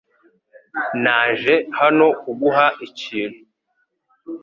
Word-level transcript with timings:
Naje 1.03 1.53
hano 1.79 2.07
kuguha 2.21 2.65
ikintu. 2.87 3.39